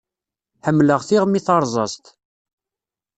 [0.65, 2.05] Ḥemmleɣ tiɣmi tarẓazt.